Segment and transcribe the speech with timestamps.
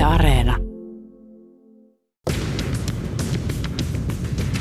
[0.00, 0.56] Yle Areena.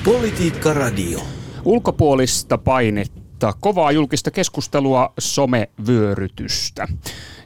[0.06, 1.20] Politiikka Radio.
[1.66, 6.88] Ulkopuolista painetta, kovaa julkista keskustelua, somevyörytystä,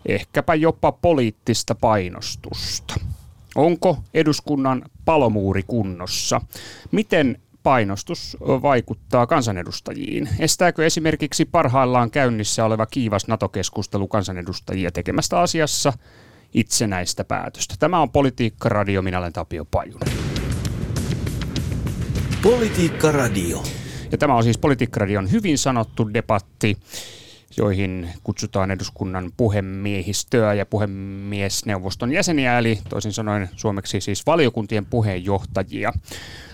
[0.05, 2.95] ehkäpä jopa poliittista painostusta.
[3.55, 6.41] Onko eduskunnan palomuuri kunnossa?
[6.91, 10.29] Miten painostus vaikuttaa kansanedustajiin?
[10.39, 15.93] Estääkö esimerkiksi parhaillaan käynnissä oleva kiivas NATO-keskustelu kansanedustajia tekemästä asiassa
[16.53, 17.75] itsenäistä päätöstä?
[17.79, 20.13] Tämä on Politiikka Radio, minä olen Tapio Pajunen.
[22.43, 23.63] Politiikka Radio.
[24.11, 26.77] Ja tämä on siis Politiikka Radion hyvin sanottu debatti,
[27.57, 35.93] joihin kutsutaan eduskunnan puhemiehistöä ja puhemiesneuvoston jäseniä, eli toisin sanoen suomeksi siis valiokuntien puheenjohtajia.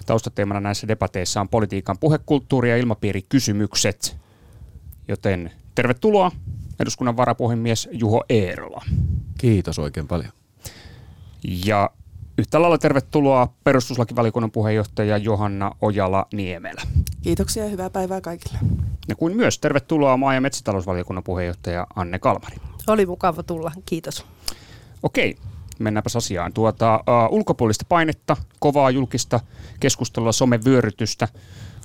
[0.05, 4.17] Taustateemana näissä debateissa on politiikan puhekulttuuri ja ilmapiirikysymykset,
[5.07, 6.31] joten tervetuloa
[6.79, 8.85] eduskunnan varapuhemies Juho Eerola.
[9.39, 10.31] Kiitos oikein paljon.
[11.65, 11.89] Ja
[12.37, 16.81] yhtä lailla tervetuloa perustuslakivaliokunnan puheenjohtaja Johanna Ojala-Niemelä.
[17.21, 18.59] Kiitoksia ja hyvää päivää kaikille.
[19.07, 22.55] Ja kuin myös tervetuloa maa- ja metsätalousvaliokunnan puheenjohtaja Anne Kalmari.
[22.87, 24.25] Oli mukava tulla, kiitos.
[25.03, 25.35] Okei,
[25.79, 26.53] mennäänpäs asiaan.
[26.53, 29.39] Tuota, uh, ulkopuolista painetta, kovaa julkista
[29.79, 31.27] keskustelua, somevyörytystä,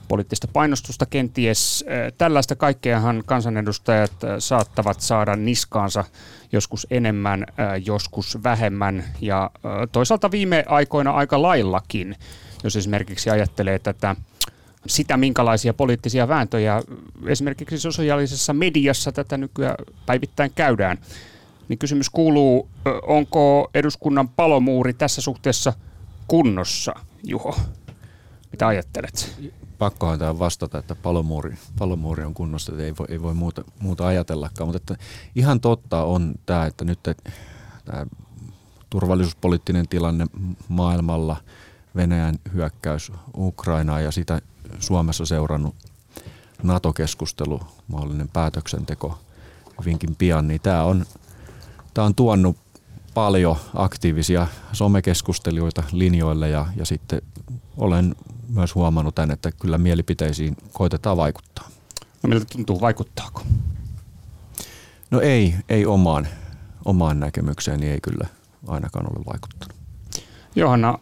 [0.08, 1.84] poliittista painostusta kenties.
[2.18, 6.04] Tällaista kaikkeahan kansanedustajat saattavat saada niskaansa
[6.52, 7.46] joskus enemmän,
[7.86, 9.50] joskus vähemmän ja
[9.92, 12.16] toisaalta viime aikoina aika laillakin,
[12.64, 14.16] jos esimerkiksi ajattelee tätä
[14.86, 16.82] sitä, minkälaisia poliittisia vääntöjä
[17.26, 20.98] esimerkiksi sosiaalisessa mediassa tätä nykyään päivittäin käydään.
[21.68, 22.68] Niin kysymys kuuluu,
[23.02, 25.72] onko eduskunnan palomuuri tässä suhteessa
[26.28, 26.94] kunnossa,
[27.24, 27.56] Juho?
[28.52, 29.36] Mitä ajattelet?
[29.84, 34.06] Pakkohan tämä vastata, että palomuuri, palomuuri on kunnossa, että ei voi, ei voi muuta, muuta
[34.06, 34.68] ajatellakaan.
[34.68, 35.04] Mutta että
[35.34, 36.98] ihan totta on tämä, että nyt
[37.84, 38.06] tämä
[38.90, 40.26] turvallisuuspoliittinen tilanne
[40.68, 41.36] maailmalla,
[41.96, 44.40] Venäjän hyökkäys Ukrainaan ja sitä
[44.78, 45.74] Suomessa seurannut
[46.62, 49.18] NATO-keskustelu, mahdollinen päätöksenteko
[49.80, 51.04] hyvinkin pian, niin tämä on,
[51.94, 52.56] tämä on tuonut
[53.14, 57.22] paljon aktiivisia somekeskustelijoita linjoille ja, ja sitten
[57.76, 58.14] olen
[58.54, 61.68] myös huomannut tämän, että kyllä mielipiteisiin koitetaan vaikuttaa.
[62.22, 63.42] No miltä tuntuu, vaikuttaako?
[65.10, 66.28] No ei, ei omaan,
[66.84, 68.26] omaan näkemykseen, niin ei kyllä
[68.66, 69.74] ainakaan ole vaikuttanut.
[70.56, 70.98] Johanna,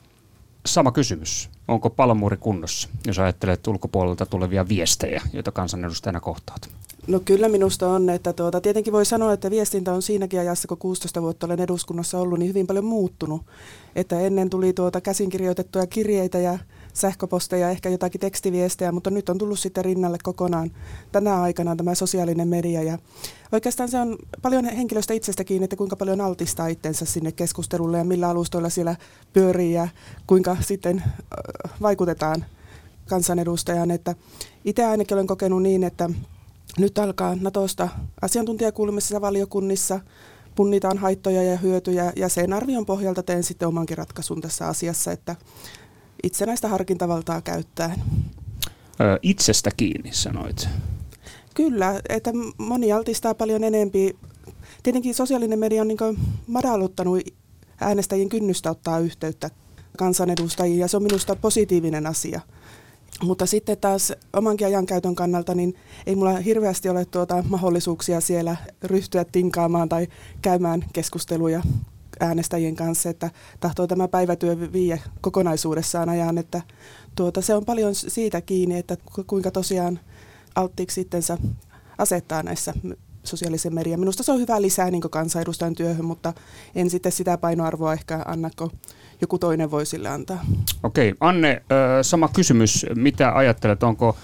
[0.67, 1.51] sama kysymys.
[1.69, 6.71] Onko palomuuri kunnossa, jos ajattelet ulkopuolelta tulevia viestejä, joita kansanedustajana kohtaat?
[7.07, 10.79] No kyllä minusta on, että tuota, tietenkin voi sanoa, että viestintä on siinäkin ajassa, kun
[10.79, 13.43] 16 vuotta olen eduskunnassa ollut, niin hyvin paljon muuttunut.
[13.97, 16.59] Että ennen tuli tuota käsinkirjoitettuja kirjeitä ja
[16.93, 20.71] sähköposteja, ehkä jotakin tekstiviestejä, mutta nyt on tullut sitten rinnalle kokonaan
[21.13, 22.83] tänä aikana tämä sosiaalinen media.
[22.83, 22.99] Ja
[23.53, 28.29] oikeastaan se on paljon henkilöstä itsestäkin, että kuinka paljon altistaa itsensä sinne keskustelulle ja millä
[28.29, 28.97] alustoilla siellä
[29.33, 29.89] pyörii ja
[30.27, 31.03] kuinka sitten
[31.83, 32.45] vaikutetaan
[33.09, 33.91] kansanedustajan.
[33.91, 34.15] Että
[34.65, 36.11] itse ainakin olen kokenut niin, että
[36.79, 37.89] nyt alkaa Natosta
[38.23, 40.01] asiantuntijakuulemisissa valiokunnissa,
[40.55, 45.37] punnitaan haittoja ja hyötyjä ja sen arvion pohjalta teen sitten omankin ratkaisun tässä asiassa, että
[46.23, 48.03] itsenäistä harkintavaltaa käyttäen.
[49.23, 50.69] itsestä kiinni sanoit.
[51.55, 54.17] Kyllä, että moni altistaa paljon enempi.
[54.83, 57.21] Tietenkin sosiaalinen media on niin madalluttanut
[57.81, 59.51] äänestäjien kynnystä ottaa yhteyttä
[59.99, 62.41] kansanedustajiin ja se on minusta positiivinen asia.
[63.23, 65.75] Mutta sitten taas omankin ajankäytön kannalta, niin
[66.07, 70.07] ei mulla hirveästi ole tuota mahdollisuuksia siellä ryhtyä tinkaamaan tai
[70.43, 71.63] käymään keskusteluja
[72.27, 76.63] äänestäjien kanssa, että tahtoo tämä päivätyö viiä kokonaisuudessaan ajan, että
[77.15, 78.97] tuota, se on paljon siitä kiinni, että
[79.27, 80.01] kuinka tosiaan
[80.55, 81.39] alttiiksi sittensä
[81.99, 82.75] asettaa näissä
[83.25, 84.01] sosiaalisen median.
[84.01, 86.33] Minusta se on hyvä lisää niin kansanedustajan työhön, mutta
[86.75, 88.71] en sitten sitä painoarvoa ehkä anna, kun
[89.21, 90.45] joku toinen voi sille antaa.
[90.83, 91.63] Okei, Anne,
[92.03, 92.87] sama kysymys.
[92.95, 94.17] Mitä ajattelet, onko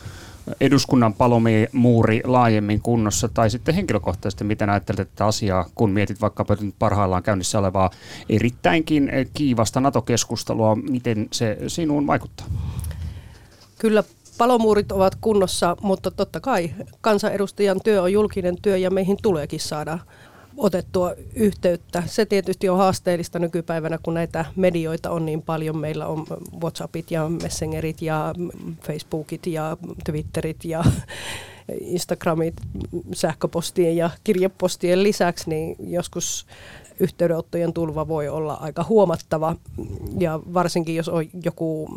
[0.60, 6.74] eduskunnan palomuuri laajemmin kunnossa, tai sitten henkilökohtaisesti, miten ajattelet tätä asiaa, kun mietit vaikkapa nyt
[6.78, 7.90] parhaillaan käynnissä olevaa
[8.28, 12.46] erittäinkin kiivasta NATO-keskustelua, miten se sinuun vaikuttaa?
[13.78, 14.04] Kyllä
[14.38, 16.70] palomuurit ovat kunnossa, mutta totta kai
[17.00, 19.98] kansanedustajan työ on julkinen työ ja meihin tuleekin saada
[20.58, 22.02] otettua yhteyttä.
[22.06, 25.78] Se tietysti on haasteellista nykypäivänä, kun näitä medioita on niin paljon.
[25.78, 26.26] Meillä on
[26.60, 28.34] WhatsAppit ja Messengerit ja
[28.82, 30.84] Facebookit ja Twitterit ja
[31.80, 32.54] Instagramit
[33.14, 36.46] sähköpostien ja kirjepostien lisäksi, niin joskus
[37.00, 39.56] yhteydenottojen tulva voi olla aika huomattava
[40.18, 41.88] ja varsinkin jos on joku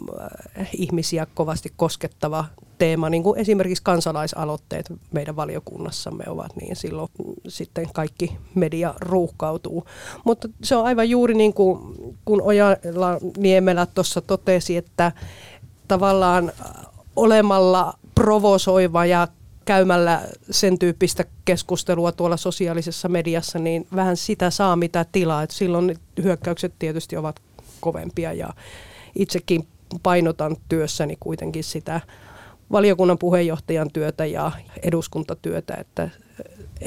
[0.59, 2.45] äh, ihmisiä kovasti koskettava
[2.77, 7.09] teema, niin kuin esimerkiksi kansalaisaloitteet meidän valiokunnassamme ovat, niin silloin
[7.47, 9.85] sitten kaikki media ruuhkautuu.
[10.23, 11.79] Mutta se on aivan juuri niin kuin
[12.25, 15.11] kun Ojala Niemelä tuossa totesi, että
[15.87, 16.51] tavallaan
[17.15, 19.27] olemalla provosoiva ja
[19.65, 20.21] käymällä
[20.51, 25.43] sen tyyppistä keskustelua tuolla sosiaalisessa mediassa, niin vähän sitä saa mitä tilaa.
[25.43, 27.41] Et silloin hyökkäykset tietysti ovat
[27.79, 28.53] kovempia ja
[29.15, 29.67] itsekin
[30.03, 32.01] painotan työssäni kuitenkin sitä
[32.71, 34.51] valiokunnan puheenjohtajan työtä ja
[34.83, 36.09] eduskuntatyötä, että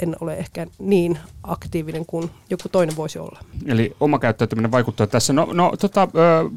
[0.02, 3.40] en ole ehkä niin aktiivinen kuin joku toinen voisi olla.
[3.66, 5.32] Eli oma käyttäytyminen vaikuttaa tässä.
[5.32, 6.08] No, no tota,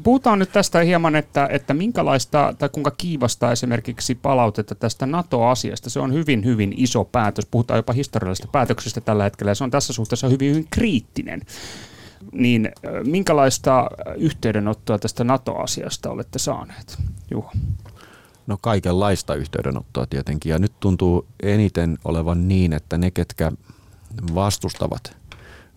[0.02, 5.90] puhutaan nyt tästä hieman, että, että minkälaista tai kuinka kiivasta esimerkiksi palautetta tästä NATO-asiasta.
[5.90, 7.46] Se on hyvin, hyvin iso päätös.
[7.50, 11.40] Puhutaan jopa historiallisesta päätöksestä tällä hetkellä ja se on tässä suhteessa hyvin, hyvin kriittinen.
[12.32, 12.72] Niin
[13.04, 16.98] minkälaista yhteydenottoa tästä NATO-asiasta olette saaneet,
[17.30, 17.52] Juha?
[18.48, 20.50] No kaikenlaista yhteydenottoa tietenkin.
[20.50, 23.52] Ja nyt tuntuu eniten olevan niin, että ne, ketkä
[24.34, 25.16] vastustavat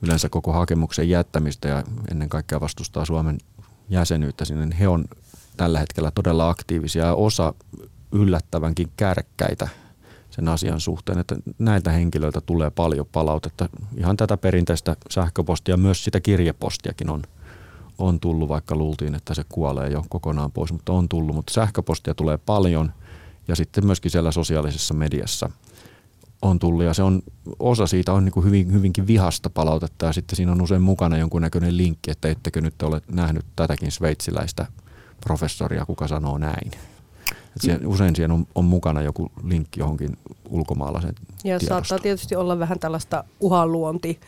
[0.02, 3.38] yleensä koko hakemuksen jättämistä ja ennen kaikkea vastustaa Suomen
[3.90, 5.06] jäsenyyttä sinne, niin he on
[5.58, 7.54] tällä hetkellä todella aktiivisia ja osa
[8.12, 9.68] yllättävänkin kärkkäitä
[10.30, 13.70] sen asian suhteen, että näiltä henkilöiltä tulee paljon palautetta.
[13.98, 17.22] Ihan tätä perinteistä sähköpostia, myös sitä kirjepostiakin on–
[18.02, 21.36] on tullut, vaikka luultiin, että se kuolee jo kokonaan pois, mutta on tullut.
[21.36, 22.94] Mutta sähköpostia tulee paljon
[23.48, 25.50] ja sitten myöskin siellä sosiaalisessa mediassa
[26.42, 27.22] on tullut ja se on,
[27.60, 31.18] osa siitä on niin kuin hyvin, hyvinkin vihasta palautetta ja sitten siinä on usein mukana
[31.18, 34.68] jonkunnäköinen linkki, että ettekö nyt ole nähnyt tätäkin sveitsiläistä
[35.22, 36.72] professoria, kuka sanoo näin.
[37.56, 40.18] Et siihen, usein siinä on, on mukana joku linkki johonkin
[40.50, 41.68] ulkomaalaisen Ja tiedosta.
[41.68, 44.20] saattaa tietysti olla vähän tällaista uhanluonti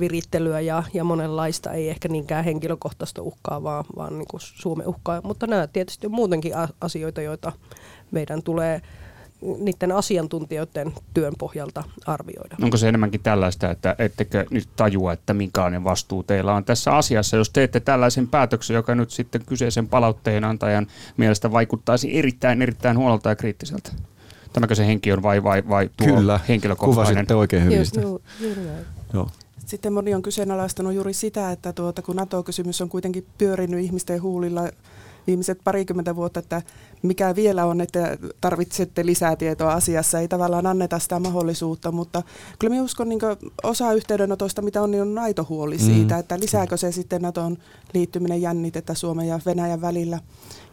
[0.00, 5.20] virittelyä ja, ja monenlaista, ei ehkä niinkään henkilökohtaista uhkaa, vaan, vaan niin kuin Suomen uhkaa.
[5.24, 7.52] Mutta nämä tietysti on muutenkin asioita, joita
[8.10, 8.82] meidän tulee
[9.58, 12.56] niiden asiantuntijoiden työn pohjalta arvioida.
[12.62, 17.36] Onko se enemmänkin tällaista, että ettekö nyt tajua, että minkälainen vastuu teillä on tässä asiassa,
[17.36, 20.86] jos teette tällaisen päätöksen, joka nyt sitten kyseisen palautteen antajan
[21.16, 23.92] mielestä vaikuttaisi erittäin, erittäin huonolta ja kriittiseltä?
[24.52, 27.06] Tämäkö se henki on vai, vai, vai tuo Kyllä, henkilökohtainen?
[27.06, 28.00] Kyllä, kuvasitte oikein hyvin sitä.
[28.00, 28.54] Joo, joo,
[29.12, 29.30] joo.
[29.70, 34.62] Sitten moni on kyseenalaistanut juuri sitä, että tuota, kun NATO-kysymys on kuitenkin pyörinyt ihmisten huulilla
[35.30, 36.62] viimeiset parikymmentä vuotta, että
[37.02, 40.20] mikä vielä on, että tarvitsette lisää tietoa asiassa.
[40.20, 42.22] Ei tavallaan anneta sitä mahdollisuutta, mutta
[42.58, 43.20] kyllä minä uskon niin
[43.62, 45.84] osa yhteydenotoista, mitä on, niin on aito huoli mm.
[45.84, 47.56] siitä, että lisääkö se sitten NATOn
[47.94, 50.20] liittyminen jännitettä Suomen ja Venäjän välillä.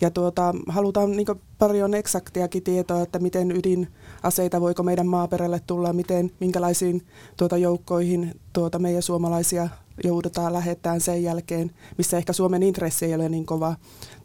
[0.02, 1.28] Ja tuota, halutaan niin
[1.58, 7.02] paljon eksaktiakin tietoa, että miten ydinaseita voiko meidän maaperälle tulla, miten, minkälaisiin
[7.38, 9.70] tuota joukkoihin tuota meidän suomalaisia
[10.04, 13.76] joudutaan lähettämään sen jälkeen, missä ehkä Suomen intressi ei ole niin kova.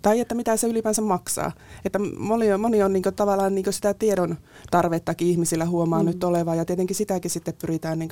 [0.03, 1.53] Tai että mitä se ylipäänsä maksaa.
[1.85, 4.37] Että moni on, moni on niin tavallaan niin sitä tiedon
[4.71, 6.07] tarvettakin ihmisillä huomaa mm.
[6.07, 8.11] nyt oleva ja tietenkin sitäkin sitten pyritään niin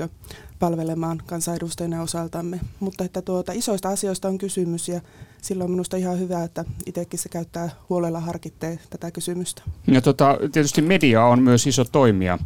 [0.59, 2.61] palvelemaan kansanedustajien osaltamme.
[2.81, 5.01] Mutta että tuota, isoista asioista on kysymys ja
[5.43, 9.63] silloin on minusta ihan hyvä, että itsekin se käyttää huolella harkittee tätä kysymystä.
[9.87, 12.39] Ja tota, tietysti media on myös iso toimija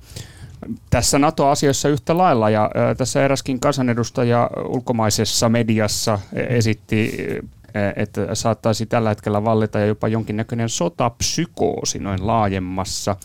[0.90, 2.50] tässä NATO-asiassa yhtä lailla.
[2.50, 6.18] Ja tässä eräskin kansanedustaja ulkomaisessa mediassa
[6.48, 7.12] esitti
[7.96, 13.16] että saattaisi tällä hetkellä vallita ja jopa jonkinnäköinen sotapsykoosi noin laajemmassa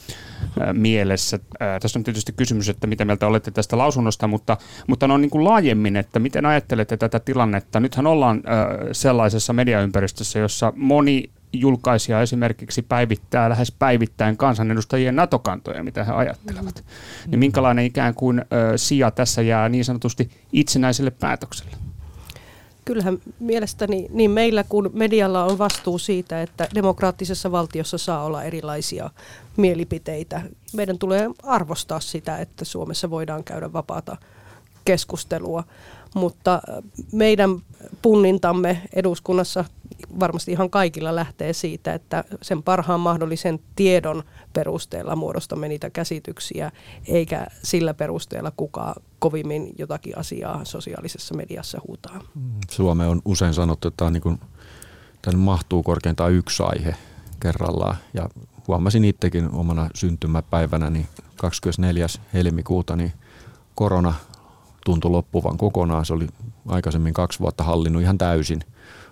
[0.74, 1.40] mielessä.
[1.82, 4.58] Tässä on tietysti kysymys, että mitä mieltä olette tästä lausunnosta, mutta,
[4.88, 7.80] mutta no niin kuin laajemmin, että miten ajattelette tätä tilannetta?
[7.80, 8.44] Nythän ollaan
[8.92, 16.84] sellaisessa mediaympäristössä, jossa moni julkaisija esimerkiksi päivittää lähes päivittäin kansanedustajien NATO-kantoja, mitä he ajattelevat.
[16.86, 17.32] Mm.
[17.32, 21.72] Niin minkälainen ikään kuin ö, sija tässä jää niin sanotusti itsenäiselle päätökselle?
[22.90, 29.10] Kyllähän mielestäni niin meillä kuin medialla on vastuu siitä, että demokraattisessa valtiossa saa olla erilaisia
[29.58, 30.42] mielipiteitä.
[30.74, 34.18] Meidän tulee arvostaa sitä, että Suomessa voidaan käydä vapaata
[34.86, 35.64] keskustelua,
[36.16, 36.62] mutta
[37.12, 37.50] meidän
[38.02, 39.66] punnintamme eduskunnassa
[40.20, 44.24] varmasti ihan kaikilla lähtee siitä, että sen parhaan mahdollisen tiedon
[44.54, 46.72] perusteella muodostamme niitä käsityksiä,
[47.08, 52.22] eikä sillä perusteella kuka kovimmin jotakin asiaa sosiaalisessa mediassa huutaa.
[52.72, 54.40] Suome on usein sanottu, että tämä niin
[55.22, 56.96] tänne mahtuu korkeintaan yksi aihe
[57.40, 57.96] kerrallaan.
[58.14, 58.30] Ja
[58.68, 62.08] huomasin itsekin omana syntymäpäivänä, niin 24.
[62.34, 63.14] helmikuuta, niin
[63.76, 64.14] korona
[64.86, 66.06] tuntui loppuvan kokonaan.
[66.06, 66.28] Se oli
[66.68, 68.60] aikaisemmin kaksi vuotta hallinnut ihan täysin–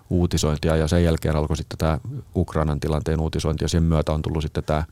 [0.10, 2.00] uutisointia ja sen jälkeen alkoi sitten tämä
[2.36, 4.84] Ukrainan tilanteen uutisointi ja sen myötä on tullut sitten tämä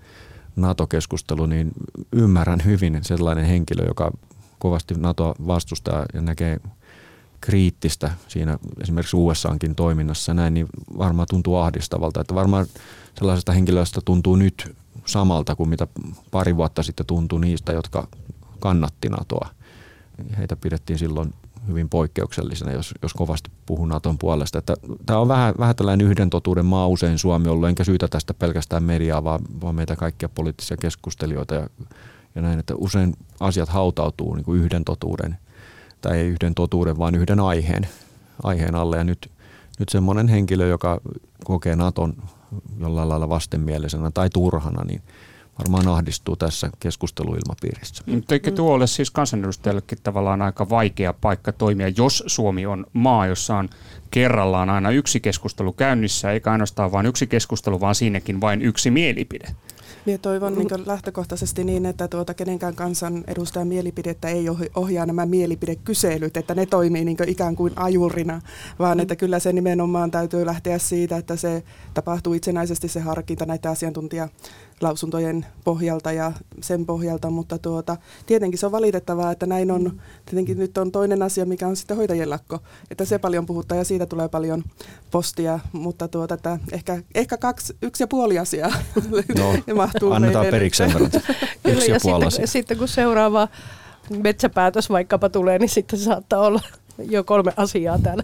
[0.55, 1.72] NATO-keskustelu, niin
[2.12, 4.12] ymmärrän hyvin sellainen henkilö, joka
[4.60, 6.60] kovasti NATO vastustaa ja näkee
[7.41, 10.67] kriittistä siinä esimerkiksi USAankin toiminnassa näin, niin
[10.98, 12.22] varmaan tuntuu ahdistavalta.
[12.22, 12.65] Että varmaan
[13.20, 15.88] sellaisesta henkilöstä tuntuu nyt samalta kuin mitä
[16.32, 18.08] pari vuotta sitten tuntui niistä, jotka
[18.60, 19.50] kannatti NATOa.
[20.38, 21.34] Heitä pidettiin silloin
[21.67, 24.60] hyvin poikkeuksellisena, jos, jos kovasti puhuu Naton puolesta.
[24.60, 24.74] Että
[25.05, 28.84] tämä on vähän, vähän tällainen yhden totuuden maa usein Suomi ollut, enkä syytä tästä pelkästään
[28.84, 31.69] mediaa, vaan, vaan meitä kaikkia poliittisia keskustelijoita ja,
[32.36, 35.38] ja näin, että usein asiat hautautuu niin kuin yhden totuuden,
[36.01, 37.88] tai ei yhden totuuden, vaan yhden aiheen,
[38.43, 38.98] aiheen alle.
[38.98, 39.31] Ja nyt,
[39.79, 41.01] nyt semmoinen henkilö, joka
[41.43, 42.13] kokee Naton
[42.79, 45.01] jollain lailla vastenmielisenä tai turhana, niin–
[45.59, 48.03] varmaan ahdistuu tässä keskusteluilmapiirissä.
[48.07, 53.27] Mutta eikö tuo ole siis kansanedustajallekin tavallaan aika vaikea paikka toimia, jos Suomi on maa,
[53.27, 53.69] jossa on
[54.12, 59.47] kerrallaan aina yksi keskustelu käynnissä, eikä ainoastaan vain yksi keskustelu, vaan siinäkin vain yksi mielipide?
[60.05, 64.45] Minä toivon niin lähtökohtaisesti niin, että tuota kenenkään kansan edustajan mielipidettä ei
[64.75, 68.41] ohjaa nämä mielipidekyselyt, että ne toimii niin ikään kuin ajurina,
[68.79, 73.69] vaan että kyllä se nimenomaan täytyy lähteä siitä, että se tapahtuu itsenäisesti se harkinta näitä
[73.69, 74.29] asiantuntija
[74.82, 80.01] lausuntojen pohjalta ja sen pohjalta, mutta tuota, tietenkin se on valitettavaa, että näin on.
[80.25, 82.60] Tietenkin nyt on toinen asia, mikä on sitten hoitajien lakko,
[82.91, 84.63] että se paljon puhuttaa ja siitä tulee paljon
[85.12, 88.74] postia, mutta tuota, että ehkä, ehkä kaksi, yksi ja puoli asiaa
[89.39, 91.12] no, mahtuu Annetaan periksi sen verran.
[91.65, 93.48] Yksi ja, ja puoli sitten, sitten kun seuraava
[94.10, 96.62] metsäpäätös vaikkapa tulee, niin sitten saattaa olla
[96.98, 98.24] jo kolme asiaa täällä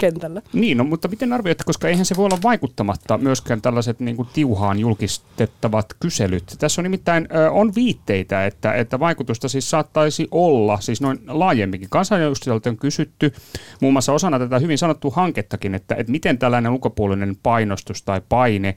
[0.00, 0.42] kentällä.
[0.52, 4.28] Niin, no, mutta miten arvioitte, koska eihän se voi olla vaikuttamatta myöskään tällaiset niin kuin
[4.32, 6.56] tiuhaan julkistettavat kyselyt.
[6.58, 11.90] Tässä on nimittäin on viitteitä, että, että vaikutusta siis saattaisi olla, siis noin laajemminkin.
[11.90, 13.32] Kansanedustajilta on kysytty
[13.80, 18.76] muun muassa osana tätä hyvin sanottua hankettakin, että, että miten tällainen ulkopuolinen painostus tai paine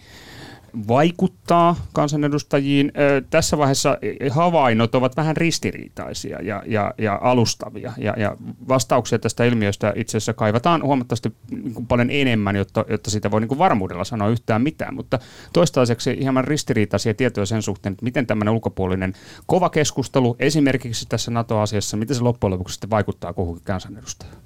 [0.88, 2.92] vaikuttaa kansanedustajiin.
[3.30, 3.98] Tässä vaiheessa
[4.32, 7.94] havainnot ovat vähän ristiriitaisia ja, ja, ja alustavia.
[7.98, 8.38] Ja, ja
[8.68, 13.58] vastauksia tästä ilmiöstä itse asiassa kaivataan huomattavasti niin paljon enemmän, jotta, jotta siitä voi niin
[13.58, 14.96] varmuudella sanoa yhtään mitään.
[14.96, 15.20] Mutta
[15.54, 19.14] toistaiseksi hieman ristiriitaisia tietoja sen suhteen, että miten tämmöinen ulkopuolinen
[19.46, 24.38] kova keskustelu esimerkiksi tässä NATO-asiassa, miten se loppujen lopuksi sitten vaikuttaa kuhunkin kansanedustajaan.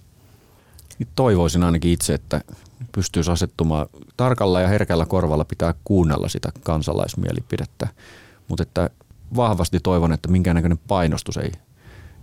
[1.15, 2.41] Toivoisin ainakin itse, että
[2.91, 7.87] pystyisi asettumaan tarkalla ja herkällä korvalla pitää kuunnella sitä kansalaismielipidettä.
[8.47, 8.89] Mutta että
[9.35, 11.51] vahvasti toivon, että minkäännäköinen painostus ei,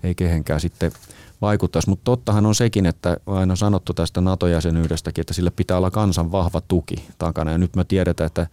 [0.02, 0.92] ei kehenkään sitten
[1.40, 1.88] vaikuttaisi.
[1.88, 6.60] Mutta tottahan on sekin, että aina sanottu tästä NATO-jäsenyydestäkin, että sille pitää olla kansan vahva
[6.60, 7.50] tuki takana.
[7.50, 8.46] Ja nyt me tiedetään, että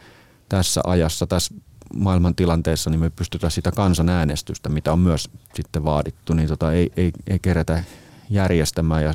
[0.49, 1.55] tässä ajassa, tässä
[1.95, 6.91] maailman tilanteessa, niin me pystytään sitä kansanäänestystä, mitä on myös sitten vaadittu, niin tota, ei,
[6.97, 7.83] ei, ei kerätä
[8.29, 9.13] järjestämään ja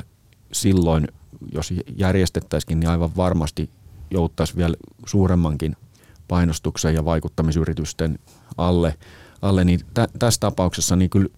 [0.51, 1.07] silloin
[1.53, 3.69] jos järjestettäisikin, niin aivan varmasti
[4.11, 4.75] jouttaisi vielä
[5.05, 5.75] suuremmankin
[6.27, 8.19] painostuksen ja vaikuttamisyritysten
[8.57, 8.97] alle,
[9.41, 11.29] alle niin tä, tässä tapauksessa niin kyllä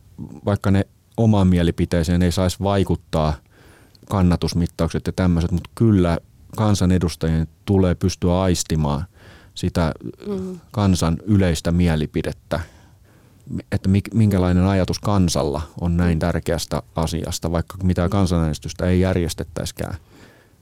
[0.45, 0.85] vaikka ne
[1.17, 3.33] omaan mielipiteeseen ei saisi vaikuttaa
[4.09, 6.17] kannatusmittaukset ja tämmöiset, mutta kyllä
[6.57, 9.05] kansanedustajien tulee pystyä aistimaan
[9.55, 9.93] sitä
[10.27, 10.59] mm.
[10.71, 12.59] kansan yleistä mielipidettä
[13.71, 19.95] että minkälainen ajatus kansalla on näin tärkeästä asiasta, vaikka mitä kansanäänestystä ei järjestettäisikään.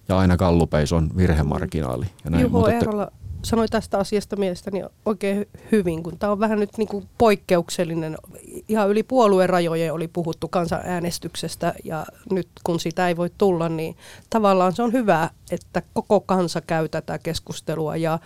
[0.10, 2.06] Ja aina kallupeis on virhemarginaali.
[2.24, 2.44] Ja näin.
[2.44, 3.12] Juho Eerola
[3.44, 8.18] sanoi tästä asiasta mielestäni oikein hyvin, kun tämä on vähän nyt niin kuin poikkeuksellinen.
[8.68, 13.98] Ihan yli puolueen rajojen oli puhuttu kansanäänestyksestä ja nyt kun sitä ei voi tulla, niin
[14.30, 18.20] tavallaan se on hyvä, että koko kansa käy tätä keskustelua ja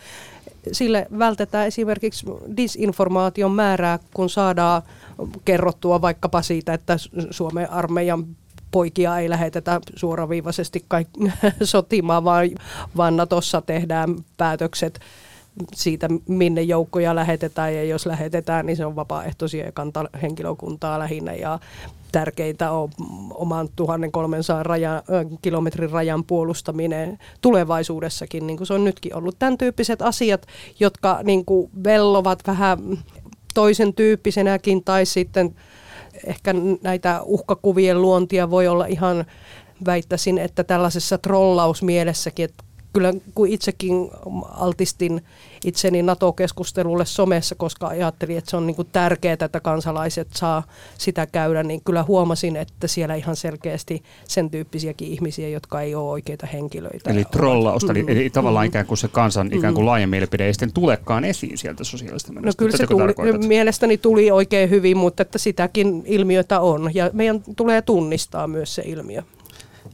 [0.71, 2.25] sille vältetään esimerkiksi
[2.57, 4.81] disinformaation määrää, kun saadaan
[5.45, 6.97] kerrottua vaikkapa siitä, että
[7.31, 8.25] Suomen armeijan
[8.71, 10.85] poikia ei lähetetä suoraviivaisesti
[11.63, 12.49] sotimaan, vaan,
[12.97, 14.99] vaan Natossa tehdään päätökset
[15.73, 21.59] siitä, minne joukkoja lähetetään ja jos lähetetään, niin se on vapaaehtoisia ja kantahenkilökuntaa lähinnä ja
[22.11, 22.89] tärkeintä on
[23.33, 25.03] oman 1300 raja,
[25.41, 29.35] kilometrin rajan puolustaminen tulevaisuudessakin, niin kuin se on nytkin ollut.
[29.39, 30.45] Tämän tyyppiset asiat,
[30.79, 32.79] jotka niin kuin vellovat vähän
[33.53, 35.55] toisen tyyppisenäkin tai sitten
[36.25, 39.25] ehkä näitä uhkakuvien luontia voi olla ihan
[39.85, 44.09] väittäisin, että tällaisessa trollausmielessäkin, että kyllä kun itsekin
[44.49, 45.23] altistin
[45.65, 50.63] itseni NATO-keskustelulle somessa, koska ajattelin, että se on niin kuin tärkeää, että kansalaiset saa
[50.97, 56.09] sitä käydä, niin kyllä huomasin, että siellä ihan selkeästi sen tyyppisiäkin ihmisiä, jotka ei ole
[56.09, 57.09] oikeita henkilöitä.
[57.09, 58.09] Eli trollausta, mm.
[58.09, 58.67] eli tavallaan mm.
[58.67, 59.57] ikään kuin se kansan mm.
[59.57, 63.97] ikään kuin laaja mielipide ei sitten tulekaan esiin sieltä sosiaalista No kyllä se tuli, mielestäni
[63.97, 69.23] tuli oikein hyvin, mutta että sitäkin ilmiötä on ja meidän tulee tunnistaa myös se ilmiö.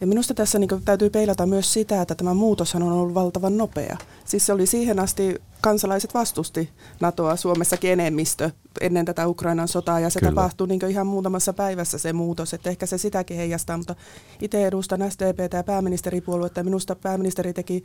[0.02, 3.98] Ja minusta tässä niin täytyy peilata myös sitä, että tämä muutoshan on ollut valtavan nopea.
[4.26, 10.10] Siis se oli siihen asti kansalaiset vastusti NATOa Suomessakin enemmistö ennen tätä Ukrainan sotaa ja
[10.10, 10.32] se Kyllä.
[10.32, 13.96] tapahtui niin ihan muutamassa päivässä se muutos, että ehkä se sitäkin heijastaa, mutta
[14.42, 17.84] itse edustan SDPtä ja pääministeripuoluetta ja minusta pääministeri teki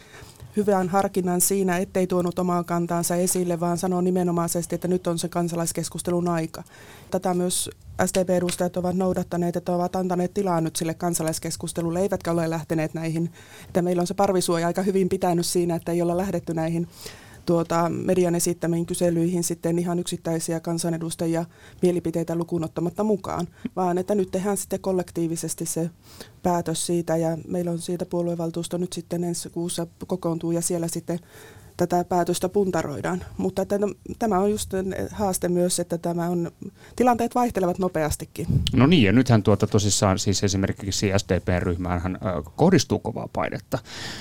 [0.56, 5.28] hyvän harkinnan siinä, ettei tuonut omaa kantaansa esille, vaan sanoi nimenomaisesti, että nyt on se
[5.28, 6.62] kansalaiskeskustelun aika.
[7.10, 7.70] Tätä myös
[8.06, 13.32] SDP-edustajat ovat noudattaneet, että ovat antaneet tilaa nyt sille kansalaiskeskustelulle, eivätkä ole lähteneet näihin,
[13.66, 16.88] että meillä on se parvisuoja aika hyvin pitänyt siinä, että ei olla lähdetty näihin
[17.46, 21.44] tuota, median esittämiin kyselyihin sitten ihan yksittäisiä kansanedustajia
[21.82, 25.90] mielipiteitä lukuun ottamatta mukaan, vaan että nyt tehdään sitten kollektiivisesti se
[26.42, 31.18] päätös siitä ja meillä on siitä puoluevaltuusto nyt sitten ensi kuussa kokoontuu ja siellä sitten
[31.86, 33.24] tätä päätöstä puntaroidaan.
[33.36, 33.78] Mutta että
[34.18, 34.70] tämä on just
[35.10, 36.50] haaste myös, että tämä on,
[36.96, 38.46] tilanteet vaihtelevat nopeastikin.
[38.72, 42.18] No niin, ja nythän tuota tosissaan siis esimerkiksi SDP-ryhmään
[42.56, 43.78] kohdistuu kovaa painetta.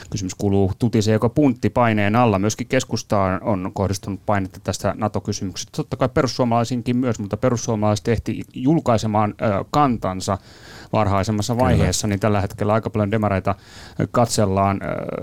[0.09, 2.39] Kysymys kuuluu tutise joka puntti paineen alla.
[2.39, 5.71] Myöskin keskustaan on kohdistunut painetta tästä NATO-kysymyksestä.
[5.77, 9.35] Totta kai perussuomalaisinkin myös, mutta perussuomalaiset tehti julkaisemaan
[9.71, 10.37] kantansa
[10.93, 12.13] varhaisemmassa vaiheessa, Kyllä.
[12.13, 13.55] niin tällä hetkellä aika paljon demareita
[14.11, 14.79] katsellaan,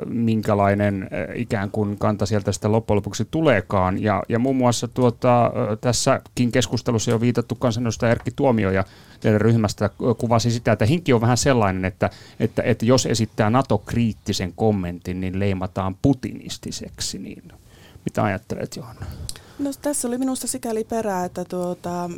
[0.07, 4.03] minkälainen ikään kuin kanta sieltä sitten loppujen lopuksi tuleekaan.
[4.03, 8.85] Ja, ja muun muassa tuota, tässäkin keskustelussa jo viitattu kansanedustaja Erkki Tuomio ja
[9.21, 14.53] teidän ryhmästä kuvasi sitä, että hinki on vähän sellainen, että, että, että jos esittää NATO-kriittisen
[14.57, 17.19] kommentin, niin leimataan putinistiseksi.
[17.19, 17.43] Niin
[18.05, 19.07] mitä ajattelet, Johanna?
[19.59, 22.11] No, tässä oli minusta sikäli perää, että tuota,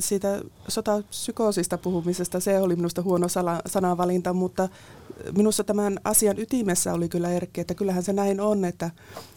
[0.00, 4.68] siitä sotapsykoosista puhumisesta, se oli minusta huono sala, sanavalinta, mutta
[5.36, 8.90] minusta tämän asian ytimessä oli kyllä Erkki, että kyllähän se näin on, että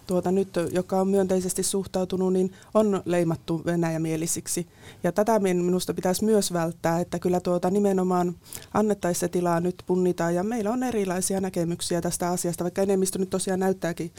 [0.08, 4.68] tuota nyt, joka on myönteisesti suhtautunut, niin on leimattu venäjämielisiksi.
[5.04, 8.36] Ja tätä minusta pitäisi myös välttää, että kyllä tuota nimenomaan
[8.74, 10.36] annettaisiin se tilaa nyt punnitaan.
[10.36, 14.12] Ja meillä on erilaisia näkemyksiä tästä asiasta, vaikka enemmistö nyt tosiaan näyttääkin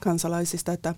[0.00, 0.94] kansalaisista, että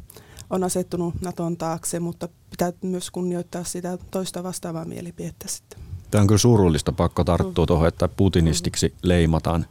[0.50, 5.78] on asettunut Naton taakse, mutta pitää myös kunnioittaa sitä toista vastaavaa mielipidettä sitten.
[6.10, 7.66] Tämä on kyllä surullista, pakko tarttua mm.
[7.66, 8.94] tuohon, että putinistiksi mm.
[9.02, 9.66] leimataan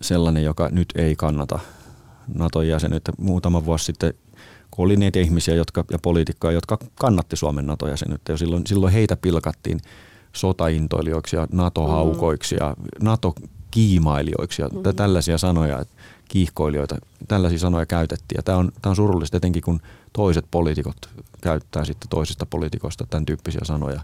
[0.00, 1.58] sellainen, joka nyt ei kannata
[2.34, 3.12] Naton jäsenyyttä.
[3.18, 4.14] Muutama vuosi sitten
[4.70, 9.16] kun oli niitä ihmisiä jotka, ja poliitikkoja, jotka kannatti Suomen NATO-jäsenyyttä, ja silloin, silloin heitä
[9.16, 9.80] pilkattiin
[10.32, 14.96] sotaintoilijoiksi ja NATO-haukoiksi ja NATO-kiimailijoiksi ja mm-hmm.
[14.96, 15.78] tällaisia sanoja.
[15.78, 15.94] Että
[16.30, 16.96] kiihkoilijoita.
[17.28, 19.80] Tällaisia sanoja käytettiin ja tämä on, tämä on surullista etenkin kun
[20.12, 20.96] toiset poliitikot
[21.40, 24.00] käyttää sitten toisista poliitikoista tämän tyyppisiä sanoja.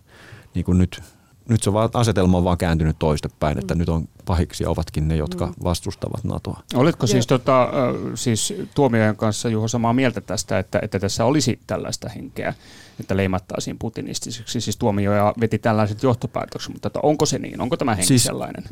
[0.55, 1.03] Niin kuin nyt,
[1.49, 3.79] nyt se vaan, asetelma on vaan kääntynyt toistepäin, että mm.
[3.79, 5.55] nyt on pahiksi ja ovatkin ne, jotka mm.
[5.65, 6.63] vastustavat NATOa.
[6.75, 7.69] Oletko siis, tota,
[8.15, 12.55] siis tuomioiden kanssa Juho samaa mieltä tästä, että, että tässä olisi tällaista henkeä,
[13.01, 14.61] että leimattaisiin putinistiseksi?
[14.61, 17.61] Siis tuomioja veti tällaiset johtopäätökset, mutta onko se niin?
[17.61, 18.65] Onko tämä henki siis, sellainen?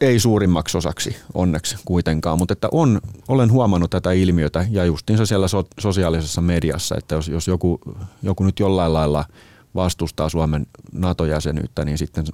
[0.00, 5.48] Ei suurimmaksi osaksi onneksi kuitenkaan, mutta että on, olen huomannut tätä ilmiötä ja justiinsa siellä
[5.48, 7.80] so, sosiaalisessa mediassa, että jos, jos joku,
[8.22, 9.24] joku nyt jollain lailla
[9.74, 12.24] vastustaa Suomen NATO-jäsenyyttä, niin sitten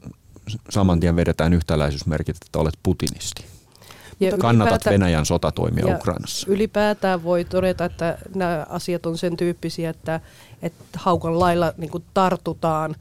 [0.71, 3.45] saman tien vedetään yhtäläisyysmerkit, että olet putinisti.
[4.21, 6.47] Ja Kannatat Venäjän sotatoimia ja Ukrainassa.
[6.51, 10.21] Ylipäätään voi todeta, että nämä asiat on sen tyyppisiä, että,
[10.63, 12.97] että haukan lailla niin tartutaan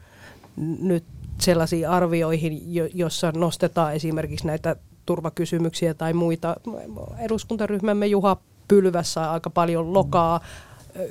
[0.81, 1.03] nyt
[1.41, 4.75] sellaisiin arvioihin, jo, jossa nostetaan esimerkiksi näitä
[5.05, 6.55] turvakysymyksiä tai muita.
[7.19, 10.39] Eduskuntaryhmämme Juha Pylväs saa aika paljon lokaa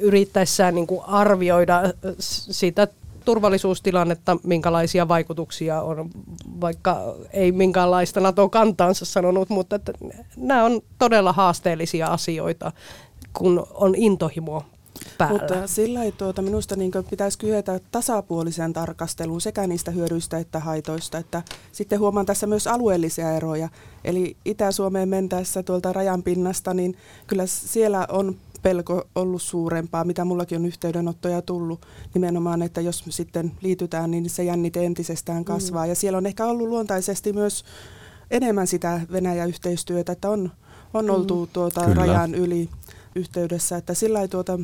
[0.01, 1.83] yrittäessään niin kuin arvioida
[2.21, 2.89] sitä
[3.25, 6.11] turvallisuustilannetta, minkälaisia vaikutuksia on,
[6.61, 9.93] vaikka ei minkäänlaista NATO-kantaansa sanonut, mutta että
[10.37, 12.73] nämä on todella haasteellisia asioita,
[13.33, 14.65] kun on intohimo
[15.19, 15.39] päällä.
[15.39, 21.19] Mutta sillä ei tuota, minusta niin pitäisi kyetä tasapuoliseen tarkasteluun sekä niistä hyödyistä että haitoista.
[21.19, 23.69] Että sitten huomaan tässä myös alueellisia eroja.
[24.05, 30.59] Eli Itä-Suomeen mentäessä tuolta rajan pinnasta, niin kyllä siellä on pelko ollut suurempaa, mitä mullakin
[30.59, 35.85] on yhteydenottoja tullut nimenomaan, että jos sitten liitytään, niin se jännite entisestään kasvaa.
[35.85, 35.89] Mm.
[35.89, 37.65] Ja siellä on ehkä ollut luontaisesti myös
[38.31, 40.51] enemmän sitä Venäjä-yhteistyötä, että on,
[40.95, 41.11] on mm.
[41.11, 42.69] oltu tuota rajan yli
[43.15, 44.59] yhteydessä, että sillä ei tuota,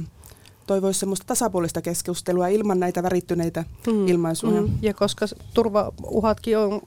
[0.67, 4.09] toivoisi semmoista tasapuolista keskustelua ilman näitä värittyneitä mm.
[4.09, 4.63] ilmaisuja.
[4.63, 4.79] Mm.
[4.83, 6.81] Ja koska turvauhatkin on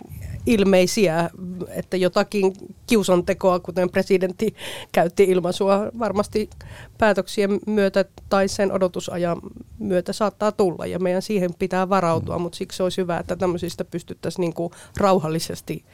[0.45, 1.29] ilmeisiä,
[1.69, 2.53] että jotakin
[2.87, 4.55] kiusantekoa, kuten presidentti
[4.91, 6.49] käytti ilmaisua, varmasti
[6.97, 9.37] päätöksien myötä tai sen odotusajan
[9.79, 12.41] myötä saattaa tulla ja meidän siihen pitää varautua, mm.
[12.41, 15.85] mutta siksi olisi hyvä, että tämmöisistä pystyttäisiin niinku rauhallisesti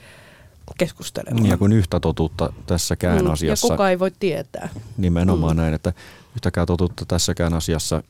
[0.78, 1.46] keskustelemaan.
[1.46, 3.68] Ja kun yhtä totuutta tässäkään mm, asiassa.
[3.68, 4.70] Ja kuka ei voi tietää.
[4.98, 5.62] Nimenomaan mm.
[5.62, 5.94] näin, että
[6.36, 8.04] yhtäkään totuutta tässäkään asiassa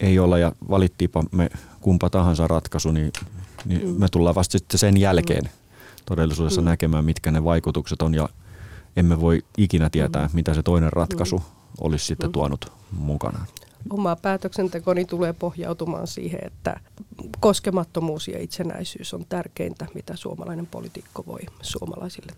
[0.00, 3.12] ei olla ja valittiipa me kumpa tahansa ratkaisu, niin,
[3.64, 4.00] niin mm.
[4.00, 5.50] me tullaan vasta sitten sen jälkeen mm.
[6.06, 6.64] todellisuudessa mm.
[6.64, 8.28] näkemään, mitkä ne vaikutukset on ja
[8.96, 10.30] emme voi ikinä tietää, mm.
[10.32, 11.44] mitä se toinen ratkaisu mm.
[11.80, 12.32] olisi sitten mm.
[12.32, 13.46] tuonut mukanaan.
[13.90, 16.80] Oma päätöksentekoni tulee pohjautumaan siihen, että
[17.40, 22.32] koskemattomuus ja itsenäisyys on tärkeintä, mitä suomalainen poliitikko voi suomalaisille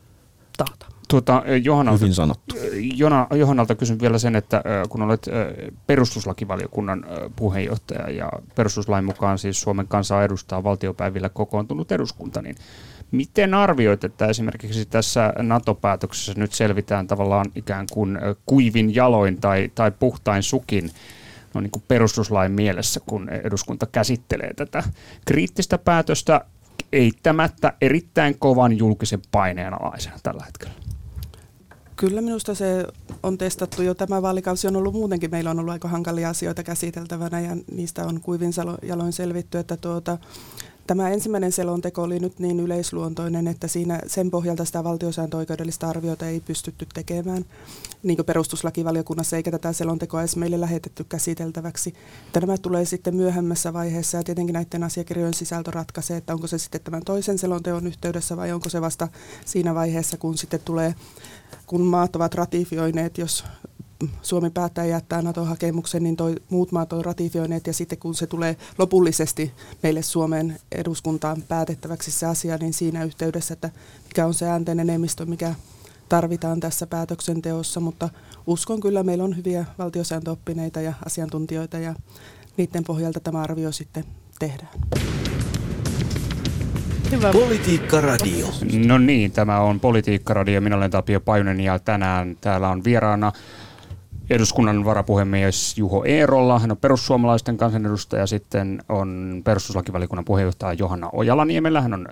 [0.56, 0.86] taata.
[1.12, 2.54] Tuota, Johannalta, Hyvin sanottu.
[2.96, 5.26] Jona, Johannalta kysyn vielä sen, että kun olet
[5.86, 12.56] perustuslakivaliokunnan puheenjohtaja ja perustuslain mukaan siis Suomen kansaa edustaa valtiopäivillä kokoontunut eduskunta, niin
[13.10, 19.90] miten arvioit, että esimerkiksi tässä NATO-päätöksessä nyt selvitään tavallaan ikään kuin kuivin jaloin tai, tai
[19.90, 20.90] puhtain sukin
[21.54, 24.82] no niin kuin perustuslain mielessä, kun eduskunta käsittelee tätä
[25.24, 26.44] kriittistä päätöstä
[26.92, 30.81] eittämättä erittäin kovan julkisen paineen alaisena tällä hetkellä?
[31.96, 32.86] Kyllä minusta se
[33.22, 33.94] on testattu jo.
[33.94, 35.30] Tämä vaalikausi on ollut muutenkin.
[35.30, 38.52] Meillä on ollut aika hankalia asioita käsiteltävänä ja niistä on kuivin
[38.82, 40.18] jaloin selvitty, että tuota,
[40.86, 46.40] Tämä ensimmäinen selonteko oli nyt niin yleisluontoinen, että siinä sen pohjalta sitä valtiosääntöoikeudellista arviota ei
[46.40, 47.44] pystytty tekemään
[48.02, 51.94] niin kuin perustuslakivaliokunnassa, eikä tätä selontekoa edes meille lähetetty käsiteltäväksi.
[52.32, 56.80] Tämä tulee sitten myöhemmässä vaiheessa ja tietenkin näiden asiakirjojen sisältö ratkaisee, että onko se sitten
[56.80, 59.08] tämän toisen selonteon yhteydessä vai onko se vasta
[59.44, 60.94] siinä vaiheessa, kun sitten tulee,
[61.66, 63.44] kun maat ovat ratifioineet, jos
[64.22, 68.56] Suomi päättää jättää NATO-hakemuksen, niin toi, muut maat on ratifioineet ja sitten kun se tulee
[68.78, 73.70] lopullisesti meille Suomen eduskuntaan päätettäväksi se asia, niin siinä yhteydessä, että
[74.08, 75.54] mikä on se äänten enemmistö, mikä
[76.08, 78.08] tarvitaan tässä päätöksenteossa, mutta
[78.46, 81.94] uskon kyllä, meillä on hyviä valtiosääntöoppineita ja asiantuntijoita ja
[82.56, 84.04] niiden pohjalta tämä arvio sitten
[84.38, 84.72] tehdään.
[87.10, 87.32] Hyvä.
[87.32, 88.46] Politiikka Radio.
[88.86, 90.60] No niin, tämä on Politiikka Radio.
[90.60, 93.32] Minä olen Tapio Pajunen ja tänään täällä on vieraana
[94.30, 96.58] eduskunnan varapuhemies Juho Eerolla.
[96.58, 101.80] Hän on perussuomalaisten kansanedustaja, sitten on perustuslakivaliokunnan puheenjohtaja Johanna Ojalaniemellä.
[101.80, 102.08] Hän on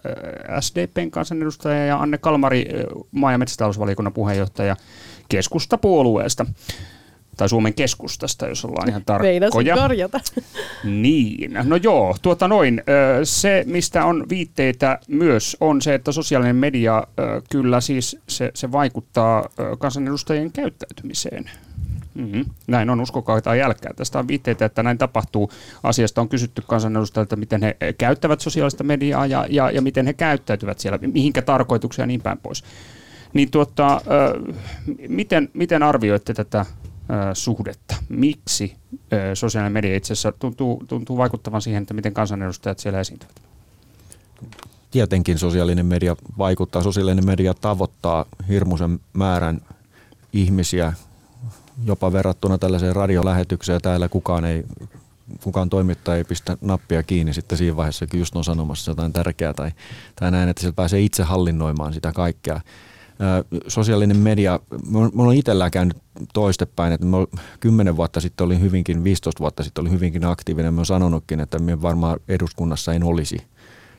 [0.61, 2.67] SDPn kansanedustaja ja Anne Kalmari,
[3.11, 4.77] maa- ja metsätalousvaliokunnan puheenjohtaja
[5.29, 6.47] keskustapuolueesta
[7.37, 9.77] tai Suomen keskustasta, jos ollaan ihan tarkkoja.
[9.77, 10.21] korjata.
[10.85, 12.83] Niin, no joo, tuota noin.
[13.25, 17.07] Se, mistä on viitteitä myös, on se, että sosiaalinen media
[17.51, 21.51] kyllä siis se, se vaikuttaa kansanedustajien käyttäytymiseen.
[22.21, 22.45] Mm-hmm.
[22.67, 23.93] Näin on, uskokaa tai jälkää.
[23.97, 25.51] Tästä on viitteitä, että näin tapahtuu.
[25.83, 30.79] Asiasta on kysytty kansanedustajilta, miten he käyttävät sosiaalista mediaa ja, ja, ja miten he käyttäytyvät
[30.79, 32.65] siellä, mihinkä tarkoituksia ja niin päin pois.
[33.33, 34.01] Niin tuota,
[35.09, 36.67] miten, miten arvioitte tätä
[37.33, 37.97] suhdetta?
[38.09, 38.77] Miksi
[39.35, 43.35] sosiaalinen media itse asiassa tuntuu, tuntuu vaikuttavan siihen, että miten kansanedustajat siellä esiintyvät?
[44.91, 46.83] Tietenkin sosiaalinen media vaikuttaa.
[46.83, 49.61] Sosiaalinen media tavoittaa hirmuisen määrän
[50.33, 50.93] ihmisiä
[51.85, 53.81] jopa verrattuna tällaiseen radiolähetykseen.
[53.81, 54.65] Täällä kukaan ei
[55.43, 59.55] kukaan toimittaja ei pistä nappia kiinni sitten siinä vaiheessa, kun just on sanomassa jotain tärkeää
[59.55, 59.71] tai,
[60.17, 62.61] tai näin, että sieltä pääsee itse hallinnoimaan sitä kaikkea.
[63.69, 65.97] sosiaalinen media, minulla on itsellään käynyt
[66.33, 67.07] toistepäin, että
[67.61, 70.75] kymmenen vuotta sitten olin hyvinkin, 15 vuotta sitten olin hyvinkin aktiivinen.
[70.75, 73.47] Mä olen sanonutkin, että minä varmaan eduskunnassa en olisi,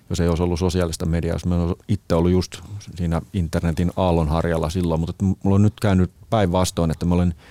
[0.09, 1.37] jos ei olisi ollut sosiaalista mediaa.
[1.45, 2.57] Mä olen itse ollut just
[2.95, 7.35] siinä internetin aallonharjalla silloin, mutta mulla on nyt käynyt päinvastoin, että mä olen–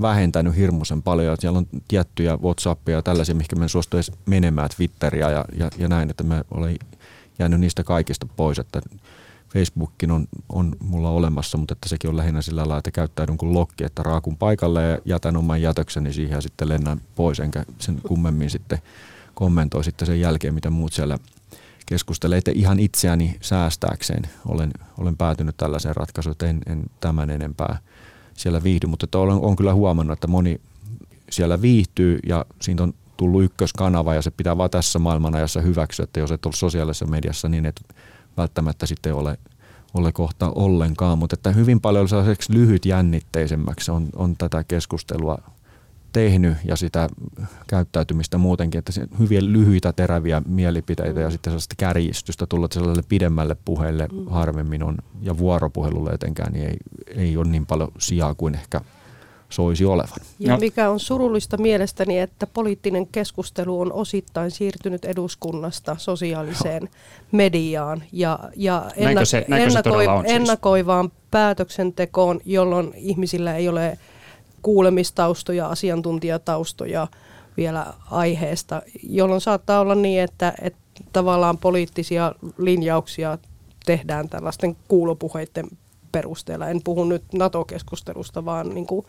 [0.00, 1.34] vähentänyt hirmuisen paljon.
[1.34, 5.70] Että siellä on tiettyjä Whatsappia ja tällaisia, mihin me suostu edes menemään, Twitteriä ja, ja,
[5.78, 6.76] ja näin, että mä olen
[7.38, 8.58] jäänyt niistä kaikista pois.
[8.58, 8.80] Että
[9.48, 13.54] Facebookin on, on mulla olemassa, mutta että sekin on lähinnä sillä lailla, että käyttäydyn kuin
[13.54, 18.00] lokki, että raakun paikalle ja jätän oman jätökseni siihen ja sitten lennän pois, enkä sen
[18.08, 18.78] kummemmin sitten
[19.34, 21.18] kommentoi sitten sen jälkeen, mitä muut siellä
[21.86, 22.38] keskustelee.
[22.38, 27.78] Että ihan itseäni säästääkseen olen, olen päätynyt tällaiseen ratkaisuun, että en, en tämän enempää–
[28.36, 30.60] siellä viihdy, mutta olen, olen kyllä huomannut, että moni
[31.30, 36.20] siellä viihtyy ja siitä on tullut ykköskanava ja se pitää vaan tässä maailmanajassa hyväksyä, että
[36.20, 37.80] jos et ole sosiaalisessa mediassa, niin et
[38.36, 39.38] välttämättä sitten ole,
[39.94, 45.38] ole kohta ollenkaan, mutta että hyvin paljon sellaiseksi lyhyt jännitteisemmäksi on, on tätä keskustelua
[46.16, 47.08] tehnyt ja sitä
[47.66, 54.08] käyttäytymistä muutenkin, että hyvin lyhyitä teräviä mielipiteitä ja sitten sellaista kärjistystä tulla sellaiselle pidemmälle puheelle
[54.12, 54.26] mm.
[54.28, 56.76] harvemmin on ja vuoropuhelulle etenkään niin ei,
[57.16, 58.80] ei ole niin paljon sijaa kuin ehkä
[59.48, 60.18] soisi olevan.
[60.38, 60.58] Ja no.
[60.58, 66.88] mikä on surullista mielestäni, että poliittinen keskustelu on osittain siirtynyt eduskunnasta sosiaaliseen
[67.32, 70.36] mediaan ja, ja ennak- se, ennakoi- on siis?
[70.36, 73.98] ennakoivaan päätöksentekoon, jolloin ihmisillä ei ole
[74.66, 77.08] kuulemistaustoja, asiantuntijataustoja
[77.56, 80.78] vielä aiheesta, jolloin saattaa olla niin, että, että
[81.12, 83.38] tavallaan poliittisia linjauksia
[83.84, 85.66] tehdään tällaisten kuulopuheiden
[86.12, 86.68] perusteella.
[86.68, 89.06] En puhu nyt NATO-keskustelusta, vaan niin kuin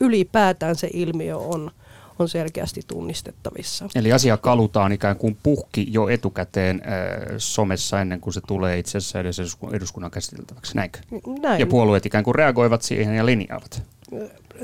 [0.00, 1.70] ylipäätään se ilmiö on,
[2.18, 3.88] on selkeästi tunnistettavissa.
[3.94, 8.98] Eli asia kalutaan ikään kuin puhki jo etukäteen äh, somessa ennen kuin se tulee itse
[8.98, 9.40] asiassa edes
[9.72, 10.98] eduskunnan käsiteltäväksi, näinkö?
[11.42, 11.60] Näin.
[11.60, 13.82] Ja puolueet ikään kuin reagoivat siihen ja linjaavat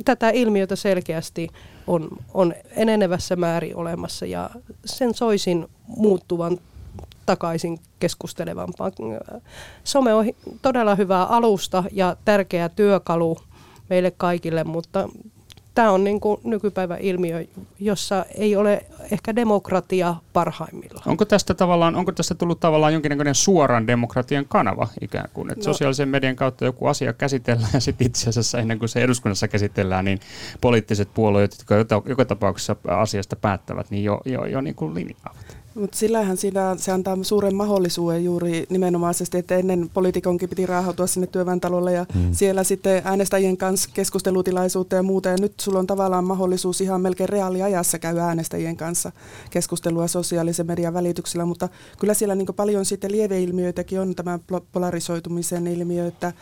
[0.05, 1.49] tätä ilmiötä selkeästi
[1.87, 4.51] on, on enenevässä määrin olemassa ja
[4.85, 6.59] sen soisin muuttuvan
[7.27, 8.93] takaisin keskustelevampaan.
[9.85, 10.27] Some on
[10.63, 13.39] todella hyvä alusta ja tärkeä työkalu
[13.91, 15.09] meille kaikille, mutta
[15.75, 17.45] tämä on niin kuin nykypäivän ilmiö,
[17.81, 21.09] jossa ei ole ehkä demokratia parhaimmillaan.
[21.09, 25.73] Onko tästä tavallaan, onko tästä tullut tavallaan jonkinnäköinen suoran demokratian kanava ikään kuin, että no.
[25.73, 30.05] sosiaalisen median kautta joku asia käsitellään ja sitten itse asiassa ennen kuin se eduskunnassa käsitellään,
[30.05, 30.21] niin
[30.61, 35.64] poliittiset puolueet, jotka joka tapauksessa asiasta päättävät, niin jo, jo, jo niin kuin linjaavat.
[35.75, 41.27] Mutta sillähän siinä, se antaa suuren mahdollisuuden juuri nimenomaisesti, että ennen poliitikonkin piti raahautua sinne
[41.27, 42.33] työväentalolle ja hmm.
[42.33, 45.29] siellä sitten äänestäjien kanssa keskustelutilaisuutta ja muuta.
[45.29, 49.13] Ja nyt sulla on tavallaan mahdollisuus ihan melkein reaaliajassa käydä äänestäjien kanssa
[49.51, 54.39] keskustelua sosiaalisen median välityksellä, mutta kyllä siellä niin paljon sitten lieveilmiöitäkin on tämä
[54.73, 56.33] polarisoitumisen ilmiö, että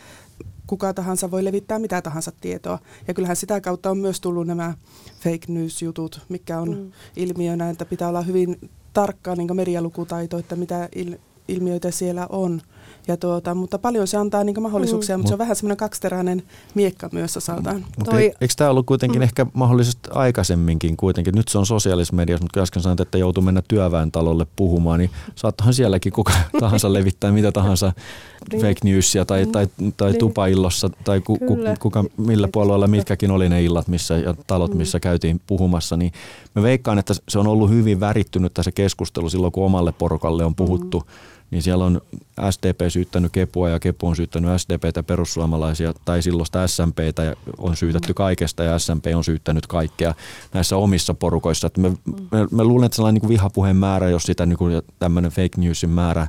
[0.67, 2.79] kuka tahansa voi levittää mitä tahansa tietoa.
[3.07, 4.73] Ja kyllähän sitä kautta on myös tullut nämä
[5.19, 6.91] fake news-jutut, mikä on mm.
[7.15, 8.57] ilmiönä, että pitää olla hyvin
[8.93, 12.61] tarkkaa niin medialukutaito, että mitä il, ilmiöitä siellä on.
[13.07, 15.19] Ja tuota, mutta paljon se antaa niin mahdollisuuksia, mm.
[15.19, 16.43] mutta se on vähän semmoinen kaksiteräinen
[16.75, 17.85] miekka myös osaltaan.
[17.97, 18.23] Mutta Toi...
[18.41, 19.23] eikö tämä ollut kuitenkin mm.
[19.23, 21.35] ehkä mahdollisesti aikaisemminkin kuitenkin?
[21.35, 25.09] Nyt se on sosiaalisessa mediassa, mutta äsken sanoit, että joutuu mennä työväen talolle puhumaan, niin
[25.35, 27.93] saattahan sielläkin kuka tahansa levittää mitä tahansa
[28.51, 28.61] niin.
[28.61, 29.51] fake newsia tai, mm.
[29.51, 30.19] tai, tai niin.
[30.19, 34.77] tupaillossa tai ku, ku, kuka, millä puolueella mitkäkin oli ne illat missä, ja talot, mm.
[34.77, 35.97] missä käytiin puhumassa.
[35.97, 36.11] Niin
[36.55, 40.55] mä veikkaan, että se on ollut hyvin värittynyt se keskustelu silloin, kun omalle porukalle on
[40.55, 40.99] puhuttu.
[40.99, 42.01] Mm niin siellä on
[42.51, 48.13] SDP syyttänyt Kepua ja Kepu on syyttänyt SDPtä perussuomalaisia tai silloista SMPtä ja on syytetty
[48.13, 50.13] kaikesta ja SMP on syyttänyt kaikkea
[50.53, 51.67] näissä omissa porukoissa.
[51.67, 51.89] Että me,
[52.31, 55.89] me, me luulen, että sellainen niin vihapuheen määrä, jos sitä niin kuin tämmöinen fake newsin
[55.89, 56.27] määrä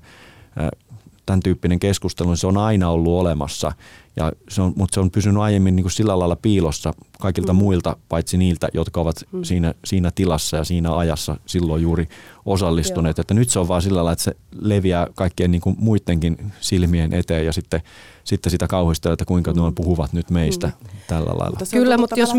[1.27, 3.73] tämän tyyppinen keskustelu, niin se on aina ollut olemassa.
[4.16, 7.59] Ja se on, mutta se on pysynyt aiemmin niin kuin sillä lailla piilossa kaikilta mm.
[7.59, 9.44] muilta, paitsi niiltä, jotka ovat mm.
[9.44, 12.09] siinä, siinä tilassa ja siinä ajassa silloin juuri
[12.46, 13.18] osallistuneet.
[13.18, 13.22] Joo.
[13.22, 17.12] Että nyt se on vaan sillä lailla, että se leviää kaikkien niin kuin muidenkin silmien
[17.12, 17.83] eteen ja sitten,
[18.24, 19.62] sitten sitä kauhistelee, että kuinka mm.
[19.62, 20.88] ne puhuvat nyt meistä mm.
[21.07, 21.59] tällä lailla.
[21.59, 22.31] Mutta Kyllä, mutta jos,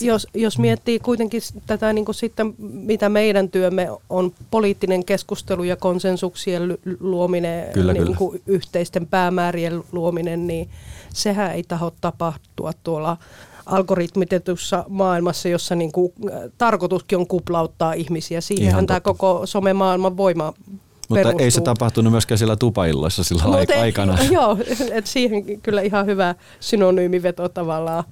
[0.00, 5.76] jos, jos miettii kuitenkin tätä niin kuin sitten, mitä meidän työmme on poliittinen keskustelu ja
[5.76, 8.16] konsensuksien luominen, kyllä, niin kyllä.
[8.16, 10.68] Kuin yhteisten päämäärien luominen, niin
[11.16, 13.16] sehän ei taho tapahtua tuolla
[13.66, 18.40] algoritmitetussa maailmassa, jossa niin kuin, äh, tarkoituskin on kuplauttaa ihmisiä.
[18.40, 20.52] Siihenhän tämä koko somemaailman voima
[21.08, 21.44] mutta perustuu.
[21.44, 24.18] ei se tapahtunut myöskään siellä tupailloissa sillä Mut aikana.
[24.18, 24.58] Ei, joo,
[24.92, 28.04] että siihen kyllä ihan hyvä synonyymiveto tavallaan.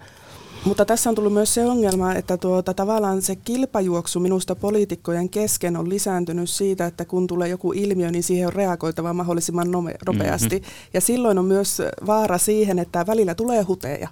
[0.65, 5.77] Mutta tässä on tullut myös se ongelma, että tuota, tavallaan se kilpajuoksu minusta poliitikkojen kesken
[5.77, 9.71] on lisääntynyt siitä, että kun tulee joku ilmiö, niin siihen on reagoitava mahdollisimman
[10.07, 10.59] nopeasti.
[10.59, 10.91] Mm-hmm.
[10.95, 14.09] Ja silloin on myös vaara siihen, että välillä tulee huteja.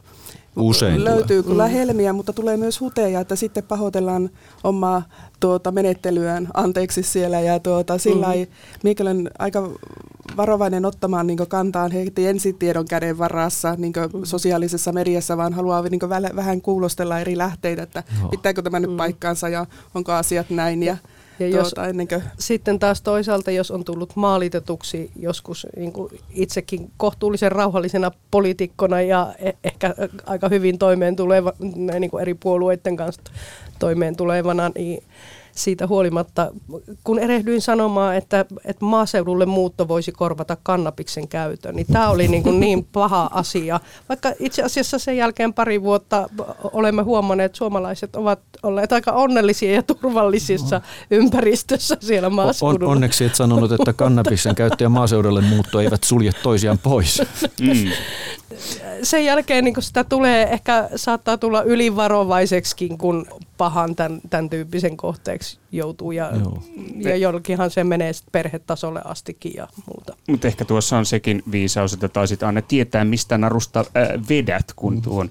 [0.56, 1.52] Usein Löytyy tulee.
[1.52, 1.72] kyllä mm.
[1.72, 4.30] helmiä, mutta tulee myös huteja, että sitten pahoitellaan
[4.64, 5.02] omaa
[5.40, 7.40] tuota, menettelyään anteeksi siellä.
[7.40, 8.94] Ja tuota, sillä mm.
[9.00, 9.70] olen aika
[10.36, 14.20] varovainen ottamaan niin kantaan heti ensitiedon käden varassa niin mm.
[14.24, 18.28] sosiaalisessa mediassa, vaan haluaa niin vähän kuulostella eri lähteitä, että no.
[18.28, 18.96] pitääkö tämä nyt mm.
[18.96, 20.82] paikkaansa ja onko asiat näin.
[20.82, 20.96] Ja,
[21.48, 22.22] ja jos, tuota, ennen kuin...
[22.38, 29.35] Sitten taas toisaalta, jos on tullut maalitetuksi joskus niin kuin itsekin kohtuullisen rauhallisena poliitikkona ja
[29.38, 29.94] e- ehkä
[30.26, 31.52] aika hyvin toimeen tuleva,
[31.98, 33.22] niin kuin eri puolueiden kanssa
[33.78, 35.02] toimeen tulevana, niin
[35.54, 36.52] siitä huolimatta,
[37.04, 42.42] kun erehdyin sanomaan, että, että maaseudulle muutto voisi korvata kannabiksen käytön, niin tämä oli niin,
[42.42, 43.80] kuin niin paha asia.
[44.08, 46.28] Vaikka itse asiassa sen jälkeen pari vuotta
[46.72, 50.82] olemme huomanneet, että suomalaiset ovat olleet aika onnellisia ja turvallisissa no.
[51.10, 52.90] ympäristössä siellä maaseudulla.
[52.90, 57.22] On, onneksi et sanonut, että kannabiksen käyttö ja maaseudulle muutto eivät sulje toisiaan pois.
[57.60, 57.90] Mm
[59.02, 63.26] sen jälkeen niin sitä tulee, ehkä saattaa tulla ylivarovaiseksikin, kun
[63.62, 66.12] pahan tämän, tämän tyyppisen kohteeksi joutuu.
[66.12, 66.31] Ja,
[66.96, 70.16] ja jollakinhan se menee perhetasolle astikin ja muuta.
[70.29, 74.94] Mutta ehkä tuossa on sekin viisaus, että taisit aina tietää, mistä narusta äh, vedät, kun
[74.94, 75.03] mm.
[75.03, 75.31] tuon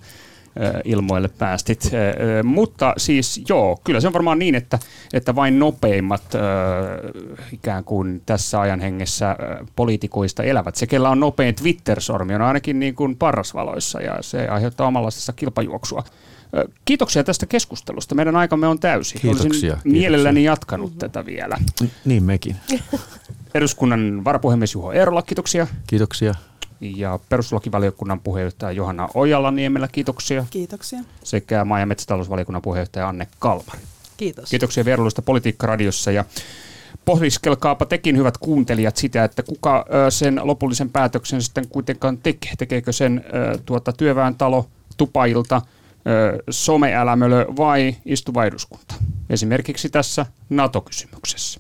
[0.84, 1.92] ilmoille päästit.
[2.44, 4.80] Mutta siis joo, kyllä se on varmaan niin, että,
[5.14, 6.24] että vain nopeimmat
[7.52, 9.36] ikään kuin tässä ajan hengessä
[9.76, 10.76] poliitikoista elävät.
[10.76, 16.04] Se, kellä on nopein Twitter-sormi, on ainakin niin kuin parrasvaloissa ja se aiheuttaa omanlaisessa kilpajuoksua.
[16.86, 18.16] Kiitoksia tästä keskustelusta.
[18.16, 19.14] Meidän aikamme on täysi.
[19.14, 19.46] Kiitoksia.
[19.46, 19.92] Olisin kiitoksia.
[19.92, 21.00] mielelläni jatkanut mm-hmm.
[21.00, 21.58] tätä vielä.
[22.06, 22.56] Niin mekin.
[23.54, 25.68] Eduskunnan varapuhemies Juho Eerola, kiitoksia.
[25.88, 26.34] Kiitoksia
[26.82, 30.46] ja perustuslakivaliokunnan puheenjohtaja Johanna Ojala-Niemelä, kiitoksia.
[30.50, 31.00] Kiitoksia.
[31.24, 33.80] Sekä maa- ja metsätalousvaliokunnan puheenjohtaja Anne Kalmari.
[34.18, 34.50] Kiitos.
[34.50, 36.26] Kiitoksia vierailusta Politiikka-radiossa ja
[37.06, 42.52] pohdiskelkaapa tekin hyvät kuuntelijat sitä, että kuka sen lopullisen päätöksen sitten kuitenkaan tekee.
[42.58, 43.26] Tekeekö sen
[43.66, 45.62] tuota, työväentalo, tupailta
[46.50, 48.96] someälämölö vai istuva eduskunta?
[49.30, 51.60] Esimerkiksi tässä NATO-kysymyksessä.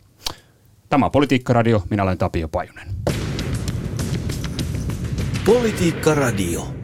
[0.89, 2.87] Tämä on Politiikka-radio, minä olen Tapio Pajunen.
[5.45, 6.80] Politiikka Radio.